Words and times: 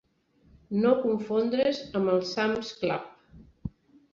No 0.85 0.93
confondre's 1.03 1.81
amb 2.01 2.15
el 2.15 2.25
Sam's 2.33 2.73
Club. 2.81 3.77